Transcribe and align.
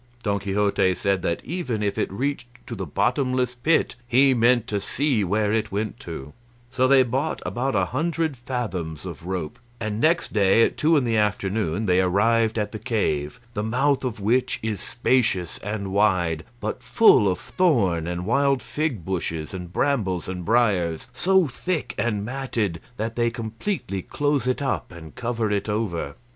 Don 0.23 0.39
Quixote 0.39 0.95
said 0.95 1.21
that 1.21 1.45
even 1.45 1.83
if 1.83 1.95
it 1.95 2.11
reached 2.11 2.47
to 2.65 2.73
the 2.73 2.87
bottomless 2.87 3.53
pit 3.53 3.95
he 4.07 4.33
meant 4.33 4.65
to 4.65 4.81
see 4.81 5.23
where 5.23 5.53
it 5.53 5.71
went 5.71 5.99
to; 5.99 6.33
so 6.71 6.87
they 6.87 7.03
bought 7.03 7.39
about 7.45 7.75
a 7.75 7.85
hundred 7.85 8.35
fathoms 8.35 9.05
of 9.05 9.27
rope, 9.27 9.59
and 9.79 9.99
next 10.01 10.33
day 10.33 10.63
at 10.63 10.75
two 10.75 10.97
in 10.97 11.03
the 11.03 11.17
afternoon 11.17 11.85
they 11.85 12.01
arrived 12.01 12.57
at 12.57 12.71
the 12.71 12.79
cave, 12.79 13.39
the 13.53 13.61
mouth 13.61 14.03
of 14.03 14.19
which 14.19 14.59
is 14.63 14.79
spacious 14.81 15.59
and 15.59 15.91
wide, 15.91 16.45
but 16.59 16.81
full 16.81 17.27
of 17.27 17.37
thorn 17.37 18.07
and 18.07 18.25
wild 18.25 18.63
fig 18.63 19.05
bushes 19.05 19.53
and 19.53 19.71
brambles 19.71 20.27
and 20.27 20.43
briars, 20.43 21.07
so 21.13 21.45
thick 21.45 21.93
and 21.99 22.25
matted 22.25 22.81
that 22.97 23.15
they 23.15 23.29
completely 23.29 24.01
close 24.01 24.47
it 24.47 24.63
up 24.63 24.91
and 24.91 25.13
cover 25.13 25.51
it 25.51 25.69
over. 25.69 26.15